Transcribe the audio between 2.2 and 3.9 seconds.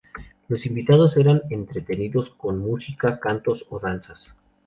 con música, cantos o